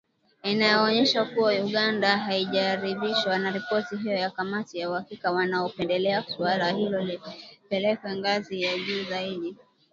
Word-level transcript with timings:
Inaonyesha 0.43 1.25
kuwa 1.25 1.53
Uganda 1.53 2.17
haijaridhishwa 2.17 3.39
na 3.39 3.51
ripoti 3.51 3.97
hiyo 3.97 4.13
ya 4.13 4.29
kamati 4.29 4.79
ya 4.79 4.89
uhakiki 4.89 5.23
na 5.23 5.31
wanapendelea 5.31 6.23
suala 6.23 6.71
hilo 6.71 6.99
lipelekwe 7.03 8.15
ngazi 8.15 8.61
ya 8.61 8.77
juu 8.77 9.03
zaidi. 9.09 9.55